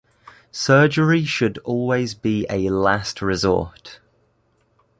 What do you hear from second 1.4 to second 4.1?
always be a last resort.